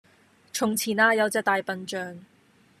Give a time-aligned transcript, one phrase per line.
[0.51, 2.17] 從前呀有隻大笨象